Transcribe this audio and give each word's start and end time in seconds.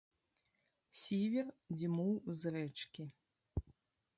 Сівер 1.01 1.47
дзьмуў 1.81 2.15
з 2.41 2.55
рэчкі. 2.57 3.03